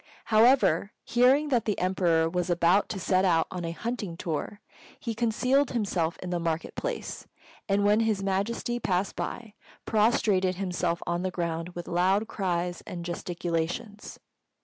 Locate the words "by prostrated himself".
9.15-11.03